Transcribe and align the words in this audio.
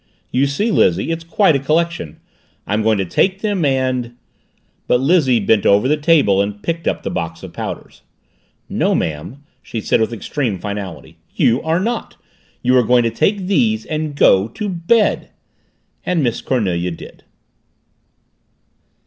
"You 0.31 0.47
see, 0.47 0.71
Lizzie, 0.71 1.11
it's 1.11 1.23
quite 1.23 1.55
a 1.55 1.59
collection. 1.59 2.19
I'm 2.65 2.81
going 2.81 2.97
to 2.97 3.05
take 3.05 3.41
them 3.41 3.63
and" 3.63 4.15
But 4.87 4.99
Lizzie 4.99 5.39
bent 5.39 5.63
over 5.63 5.87
the 5.87 5.95
table 5.95 6.41
and 6.41 6.63
picked 6.63 6.87
up 6.87 7.03
the 7.03 7.11
box 7.11 7.43
of 7.43 7.53
powders. 7.53 8.01
"No, 8.67 8.95
ma'am," 8.95 9.43
she 9.61 9.79
said 9.79 10.01
with 10.01 10.11
extreme 10.11 10.57
finality. 10.57 11.17
"You 11.35 11.61
are 11.61 11.79
not. 11.79 12.15
You 12.63 12.75
are 12.79 12.83
going 12.83 13.03
to 13.03 13.11
take 13.11 13.45
these 13.45 13.85
and 13.85 14.15
go 14.15 14.47
to 14.47 14.67
bed." 14.69 15.29
And 16.03 16.23
Miss 16.23 16.41
Cornelia 16.41 16.89
did. 16.89 17.23